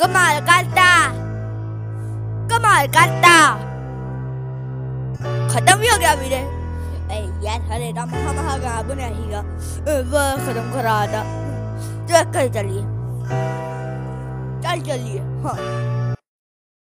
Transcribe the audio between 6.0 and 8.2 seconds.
मेरे यार, हरे राम